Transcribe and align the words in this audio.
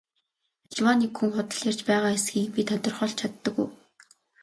Аливаа 0.71 0.95
нэг 1.01 1.11
хүн 1.17 1.31
худал 1.35 1.61
ярьж 1.69 1.81
байгаа 1.89 2.11
эсэхийг 2.17 2.49
би 2.55 2.61
тодорхойлж 2.69 3.17
чаддаг 3.19 3.55
уу? 3.63 3.69